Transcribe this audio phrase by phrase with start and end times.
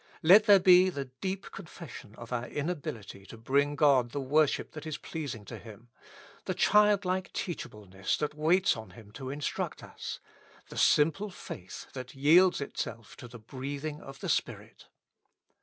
[0.23, 4.71] Let there be the deep con fession of our inability to bring God the worship
[4.71, 5.89] that is pleasing to Him;
[6.45, 10.19] the childlike teachableness that waits on Him to instruct us;
[10.69, 14.87] the simple faith that yields itself to the breathing of the Spirit.